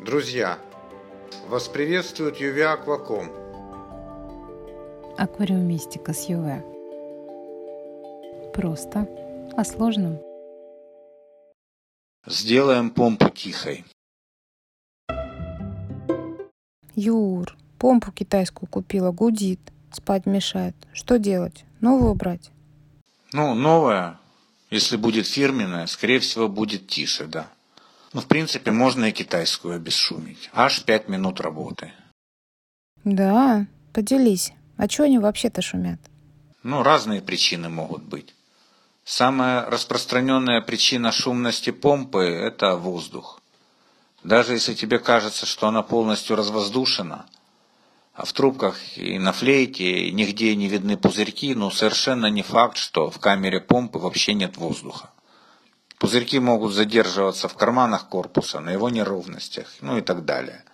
Друзья, 0.00 0.60
вас 1.48 1.66
приветствует 1.66 2.40
UV 2.40 2.86
Aquacom. 2.86 3.26
Аквариумистика 5.18 6.12
с 6.12 6.28
ЮВ. 6.28 6.62
Просто 8.54 9.08
о 9.56 9.64
сложном. 9.64 10.20
Сделаем 12.28 12.90
помпу 12.90 13.28
тихой. 13.30 13.84
Юр, 16.94 17.56
помпу 17.80 18.12
китайскую 18.12 18.68
купила, 18.70 19.10
гудит, 19.10 19.60
спать 19.92 20.26
мешает. 20.26 20.76
Что 20.92 21.18
делать? 21.18 21.64
Новую 21.80 22.14
брать? 22.14 22.52
Ну, 23.32 23.54
новая, 23.54 24.20
если 24.70 24.96
будет 24.96 25.26
фирменная, 25.26 25.86
скорее 25.86 26.20
всего, 26.20 26.48
будет 26.48 26.86
тише, 26.86 27.26
да. 27.26 27.48
Ну, 28.12 28.20
в 28.20 28.26
принципе, 28.26 28.70
можно 28.70 29.06
и 29.06 29.12
китайскую 29.12 29.76
обесшумить. 29.76 30.50
Аж 30.52 30.82
5 30.84 31.08
минут 31.08 31.40
работы. 31.40 31.92
Да, 33.04 33.66
поделись. 33.92 34.52
А 34.76 34.88
чего 34.88 35.04
они 35.04 35.18
вообще-то 35.18 35.60
шумят? 35.60 36.00
Ну, 36.62 36.82
разные 36.82 37.20
причины 37.20 37.68
могут 37.68 38.02
быть. 38.02 38.34
Самая 39.04 39.64
распространенная 39.66 40.60
причина 40.60 41.12
шумности 41.12 41.70
помпы– 41.70 42.24
это 42.24 42.76
воздух. 42.76 43.40
Даже 44.22 44.54
если 44.54 44.74
тебе 44.74 44.98
кажется, 44.98 45.46
что 45.46 45.68
она 45.68 45.82
полностью 45.82 46.36
развоздушена, 46.36 47.26
а 48.14 48.24
в 48.24 48.32
трубках 48.32 48.76
и 48.96 49.18
на 49.18 49.32
флейте 49.32 50.10
нигде 50.10 50.54
не 50.56 50.68
видны 50.68 50.96
пузырьки, 50.96 51.54
но 51.54 51.70
совершенно 51.70 52.26
не 52.26 52.42
факт, 52.42 52.76
что 52.76 53.10
в 53.10 53.18
камере 53.18 53.60
помпы 53.60 53.98
вообще 53.98 54.34
нет 54.34 54.56
воздуха. 54.56 55.10
Пузырьки 55.98 56.38
могут 56.38 56.72
задерживаться 56.72 57.48
в 57.48 57.54
карманах 57.54 58.08
корпуса, 58.08 58.60
на 58.60 58.70
его 58.70 58.88
неровностях, 58.88 59.66
ну 59.80 59.98
и 59.98 60.00
так 60.00 60.24
далее. 60.24 60.64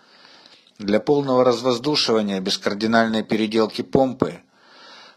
Для 0.78 1.00
полного 1.00 1.44
развоздушивания 1.44 2.40
без 2.40 2.58
кардинальной 2.58 3.22
переделки 3.22 3.82
помпы 3.82 4.42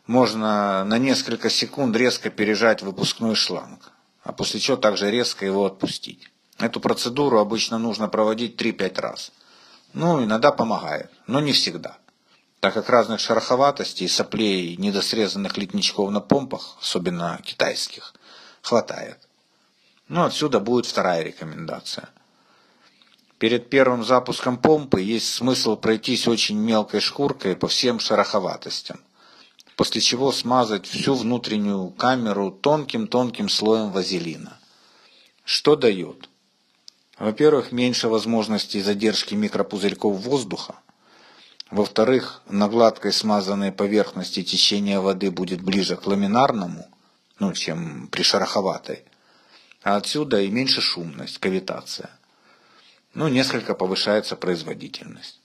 можно 0.06 0.86
на 0.86 0.98
несколько 0.98 1.50
секунд 1.50 1.96
резко 1.98 2.30
пережать 2.30 2.82
выпускной 2.82 3.36
шланг, 3.36 3.92
а 4.24 4.32
после 4.32 4.62
чего 4.62 4.78
также 4.78 5.12
резко 5.12 5.46
его 5.46 5.66
отпустить. 5.66 6.32
Эту 6.58 6.80
процедуру 6.80 7.40
обычно 7.40 7.78
нужно 7.78 8.08
проводить 8.08 8.60
3-5 8.60 9.02
раз. 9.02 9.32
Ну, 9.94 10.24
иногда 10.24 10.52
помогает, 10.52 11.12
но 11.28 11.42
не 11.42 11.52
всегда. 11.52 11.98
Так 12.62 12.74
как 12.74 12.90
разных 12.90 13.20
шероховатостей, 13.20 14.08
соплей, 14.08 14.78
недосрезанных 14.78 15.58
литничков 15.58 16.12
на 16.12 16.22
помпах, 16.22 16.78
особенно 16.82 17.40
китайских, 17.44 18.14
хватает. 18.62 19.27
Ну, 20.10 20.24
отсюда 20.24 20.60
будет 20.60 20.86
вторая 20.86 21.22
рекомендация. 21.22 22.10
Перед 23.40 23.70
первым 23.70 24.04
запуском 24.04 24.58
помпы 24.58 25.02
есть 25.02 25.34
смысл 25.34 25.76
пройтись 25.76 26.28
очень 26.28 26.58
мелкой 26.58 27.02
шкуркой 27.02 27.56
по 27.56 27.68
всем 27.68 28.00
шероховатостям, 28.00 29.00
после 29.76 30.02
чего 30.02 30.32
смазать 30.32 30.88
всю 30.88 31.14
внутреннюю 31.14 31.90
камеру 31.90 32.52
тонким-тонким 32.52 33.50
слоем 33.50 33.92
вазелина. 33.92 34.58
Что 35.44 35.76
дает? 35.76 36.30
Во-первых, 37.20 37.72
меньше 37.72 38.08
возможностей 38.08 38.82
задержки 38.82 39.36
микропузырьков 39.36 40.18
воздуха. 40.18 40.76
Во-вторых, 41.70 42.42
на 42.48 42.70
гладкой 42.70 43.12
смазанной 43.12 43.74
поверхности 43.74 44.42
течение 44.42 45.00
воды 45.00 45.32
будет 45.32 45.62
ближе 45.62 45.98
к 45.98 46.08
ламинарному, 46.08 46.88
ну, 47.40 47.52
чем 47.54 48.08
при 48.08 48.24
шероховатой– 48.24 49.04
а 49.88 49.96
отсюда 49.96 50.42
и 50.42 50.50
меньше 50.50 50.82
шумность, 50.82 51.38
кавитация. 51.38 52.10
Ну, 53.14 53.30
несколько 53.30 53.74
повышается 53.74 54.36
производительность. 54.36 55.40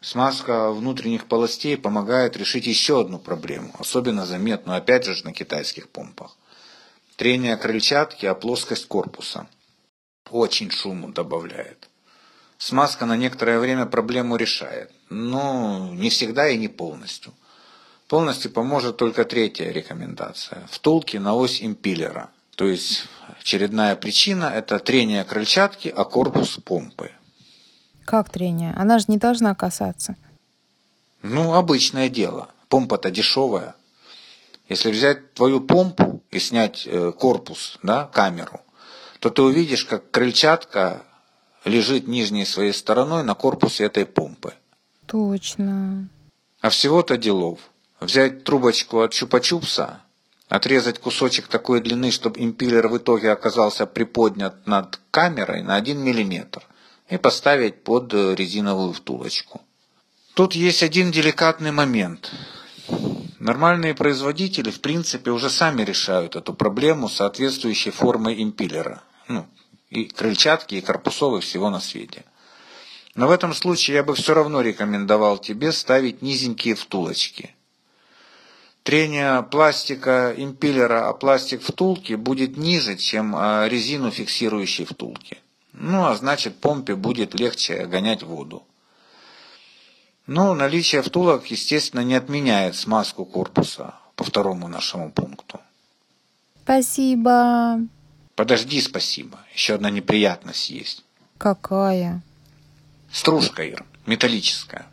Смазка 0.00 0.70
внутренних 0.70 1.26
полостей 1.26 1.76
помогает 1.76 2.36
решить 2.36 2.68
еще 2.68 3.00
одну 3.00 3.18
проблему, 3.18 3.74
особенно 3.76 4.26
заметную, 4.26 4.78
опять 4.78 5.06
же, 5.06 5.24
на 5.24 5.32
китайских 5.32 5.88
помпах. 5.88 6.36
Трение 7.16 7.56
крыльчатки 7.56 8.26
о 8.26 8.36
плоскость 8.36 8.86
корпуса. 8.86 9.48
Очень 10.30 10.70
шуму 10.70 11.08
добавляет. 11.08 11.88
Смазка 12.58 13.06
на 13.06 13.16
некоторое 13.16 13.58
время 13.58 13.86
проблему 13.86 14.36
решает, 14.36 14.92
но 15.10 15.90
не 15.92 16.10
всегда 16.10 16.48
и 16.48 16.56
не 16.56 16.68
полностью. 16.68 17.34
Полностью 18.06 18.52
поможет 18.52 18.98
только 18.98 19.24
третья 19.24 19.72
рекомендация. 19.72 20.64
Втулки 20.70 21.16
на 21.16 21.34
ось 21.34 21.60
импиллера. 21.60 22.30
То 22.54 22.66
есть 22.66 23.08
очередная 23.44 23.94
причина– 23.94 24.44
это 24.54 24.78
трение 24.78 25.22
крыльчатки 25.22 25.88
о 25.88 26.04
корпус 26.04 26.56
помпы. 26.64 27.10
Как 28.06 28.30
трение? 28.30 28.72
Она 28.74 28.98
же 28.98 29.04
не 29.08 29.18
должна 29.18 29.54
касаться. 29.54 30.16
Ну, 31.22 31.52
обычное 31.52 32.08
дело. 32.08 32.48
Помпа-то 32.68 33.10
дешевая. 33.10 33.74
Если 34.70 34.90
взять 34.90 35.34
твою 35.34 35.60
помпу 35.60 36.22
и 36.30 36.38
снять 36.38 36.86
э, 36.86 37.12
корпус, 37.12 37.78
да, 37.82 38.06
камеру, 38.06 38.62
то 39.20 39.28
ты 39.28 39.42
увидишь, 39.42 39.84
как 39.84 40.10
крыльчатка 40.10 41.02
лежит 41.66 42.08
нижней 42.08 42.46
своей 42.46 42.72
стороной 42.72 43.24
на 43.24 43.34
корпусе 43.34 43.84
этой 43.84 44.06
помпы. 44.06 44.54
Точно. 45.06 46.08
А 46.62 46.70
всего-то 46.70 47.18
делов. 47.18 47.58
Взять 48.00 48.44
трубочку 48.44 49.00
от 49.00 49.12
чупа-чупса 49.12 49.98
отрезать 50.54 51.00
кусочек 51.00 51.48
такой 51.48 51.80
длины, 51.80 52.10
чтобы 52.10 52.40
импиллер 52.40 52.88
в 52.88 52.98
итоге 52.98 53.32
оказался 53.32 53.86
приподнят 53.86 54.66
над 54.66 55.00
камерой 55.10 55.62
на 55.62 55.74
1 55.74 55.98
мм 55.98 56.62
и 57.08 57.16
поставить 57.18 57.82
под 57.82 58.14
резиновую 58.14 58.92
втулочку. 58.92 59.60
Тут 60.34 60.54
есть 60.54 60.82
один 60.82 61.10
деликатный 61.10 61.72
момент. 61.72 62.30
Нормальные 63.38 63.94
производители, 63.94 64.70
в 64.70 64.80
принципе, 64.80 65.30
уже 65.30 65.50
сами 65.50 65.82
решают 65.82 66.36
эту 66.36 66.54
проблему 66.54 67.08
соответствующей 67.08 67.90
формой 67.90 68.42
импиллера. 68.42 69.02
Ну, 69.28 69.46
и 69.90 70.04
крыльчатки, 70.04 70.76
и 70.76 70.80
корпусов, 70.80 71.38
и 71.38 71.40
всего 71.40 71.68
на 71.68 71.80
свете. 71.80 72.24
Но 73.14 73.28
в 73.28 73.30
этом 73.30 73.54
случае 73.54 73.96
я 73.96 74.04
бы 74.04 74.14
все 74.14 74.34
равно 74.34 74.60
рекомендовал 74.60 75.38
тебе 75.38 75.72
ставить 75.72 76.22
низенькие 76.22 76.74
втулочки– 76.74 77.54
Трение 78.84 79.42
пластика 79.42 80.34
импеллера 80.36 81.08
о 81.08 81.14
пластик 81.14 81.62
втулки 81.62 82.12
будет 82.12 82.58
ниже, 82.58 82.96
чем 82.96 83.34
резину 83.66 84.10
фиксирующей 84.10 84.84
втулки. 84.84 85.38
Ну, 85.72 86.04
а 86.04 86.14
значит, 86.14 86.60
помпе 86.60 86.94
будет 86.94 87.34
легче 87.34 87.86
гонять 87.86 88.22
воду. 88.22 88.62
Но 90.26 90.54
наличие 90.54 91.00
втулок, 91.00 91.46
естественно, 91.46 92.00
не 92.00 92.14
отменяет 92.14 92.76
смазку 92.76 93.24
корпуса 93.24 93.94
по 94.16 94.24
второму 94.24 94.68
нашему 94.68 95.10
пункту. 95.10 95.60
Спасибо. 96.62 97.80
Подожди, 98.36 98.82
спасибо. 98.82 99.38
Еще 99.54 99.74
одна 99.74 99.88
неприятность 99.88 100.68
есть. 100.68 101.04
Какая? 101.38 102.22
Стружка, 103.10 103.62
Ир, 103.64 103.82
металлическая. 104.04 104.86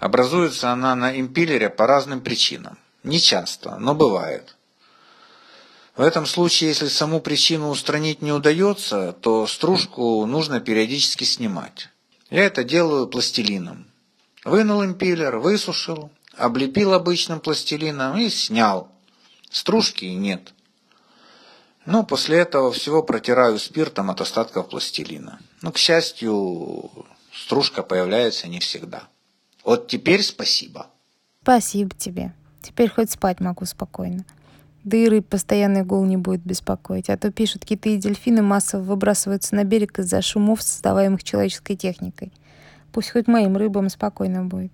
Образуется 0.00 0.70
она 0.70 0.94
на 0.94 1.18
импеллере 1.18 1.70
по 1.70 1.86
разным 1.86 2.20
причинам. 2.20 2.76
Не 3.06 3.20
часто, 3.20 3.76
но 3.78 3.94
бывает. 3.94 4.56
В 5.94 6.00
этом 6.00 6.26
случае, 6.26 6.70
если 6.70 6.88
саму 6.88 7.20
причину 7.20 7.70
устранить 7.70 8.20
не 8.20 8.32
удается, 8.32 9.12
то 9.12 9.46
стружку 9.46 10.26
нужно 10.26 10.58
периодически 10.58 11.22
снимать. 11.22 11.88
Я 12.30 12.44
это 12.44 12.64
делаю 12.64 13.06
пластилином. 13.06 13.86
Вынул 14.44 14.84
импеллер, 14.84 15.38
высушил, 15.38 16.10
облепил 16.36 16.94
обычным 16.94 17.38
пластилином 17.38 18.18
и 18.18 18.28
снял. 18.28 18.90
Стружки 19.50 20.04
нет. 20.06 20.52
Но 21.84 22.02
после 22.02 22.38
этого 22.38 22.72
всего 22.72 23.04
протираю 23.04 23.60
спиртом 23.60 24.10
от 24.10 24.20
остатков 24.20 24.68
пластилина. 24.68 25.38
Но, 25.62 25.70
к 25.70 25.78
счастью, 25.78 26.90
стружка 27.32 27.84
появляется 27.84 28.48
не 28.48 28.58
всегда. 28.58 29.04
Вот 29.62 29.86
теперь 29.86 30.24
спасибо. 30.24 30.88
Спасибо 31.42 31.94
тебе. 31.94 32.34
Теперь 32.66 32.90
хоть 32.90 33.12
спать 33.12 33.38
могу 33.38 33.64
спокойно. 33.64 34.24
Да 34.82 34.96
и 34.96 35.08
рыб 35.08 35.28
постоянный 35.28 35.84
гул 35.84 36.04
не 36.04 36.16
будет 36.16 36.40
беспокоить. 36.42 37.08
А 37.08 37.16
то 37.16 37.30
пишут, 37.30 37.64
киты 37.64 37.94
и 37.94 37.96
дельфины 37.96 38.42
массово 38.42 38.82
выбрасываются 38.82 39.54
на 39.54 39.62
берег 39.62 40.00
из-за 40.00 40.20
шумов, 40.20 40.62
создаваемых 40.62 41.22
человеческой 41.22 41.76
техникой. 41.76 42.32
Пусть 42.90 43.12
хоть 43.12 43.28
моим 43.28 43.56
рыбам 43.56 43.88
спокойно 43.88 44.44
будет. 44.44 44.72